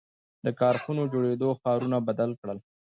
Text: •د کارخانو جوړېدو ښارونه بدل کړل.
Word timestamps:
•د 0.45 0.47
کارخانو 0.59 1.03
جوړېدو 1.13 1.49
ښارونه 1.61 1.97
بدل 2.07 2.31
کړل. 2.41 2.57